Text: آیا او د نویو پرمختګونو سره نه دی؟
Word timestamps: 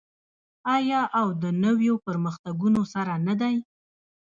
آیا 0.75 1.01
او 1.19 1.27
د 1.41 1.43
نویو 1.63 1.95
پرمختګونو 2.05 2.81
سره 2.93 3.13
نه 3.27 3.33
دی؟ 3.41 3.55